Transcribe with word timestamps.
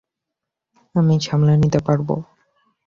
আমি 0.95 1.15
সামলে 1.21 1.53
নিতে 1.57 1.79
পারবো। 1.87 2.15